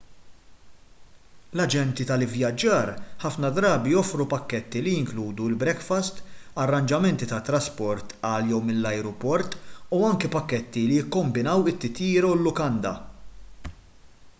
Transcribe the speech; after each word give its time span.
l-aġenti 1.57 2.05
tal-ivvjaġġar 2.11 2.89
ħafna 3.23 3.51
drabi 3.57 3.93
joffru 3.95 4.25
pakketti 4.31 4.81
li 4.87 4.95
jinkludu 4.95 5.49
l-brekfast 5.51 6.23
arranġamenti 6.65 7.29
tat-trasport 7.35 8.17
għal/minn 8.31 8.81
l-ajruport 8.81 9.59
u 10.01 10.03
anki 10.11 10.35
pakketti 10.39 10.87
li 10.89 11.01
jikkombinaw 11.03 11.73
it-titjira 11.77 12.33
u 12.35 12.39
l-lukanda 12.43 12.99